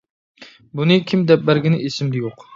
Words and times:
بۇنى 0.79 0.97
كىم 1.11 1.27
دەپ 1.33 1.45
بەرگىنى 1.51 1.85
ئېسىمدە 1.87 2.25
يوق. 2.27 2.49